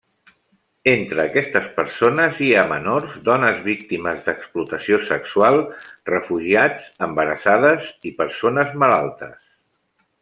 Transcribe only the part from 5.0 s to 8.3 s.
sexual, refugiats, embarassades i